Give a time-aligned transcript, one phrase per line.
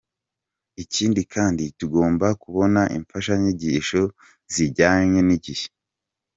[0.83, 4.01] Ikindi kandi tugomba kubona imfashanyigisho
[4.53, 5.67] zijyanye n’igihe.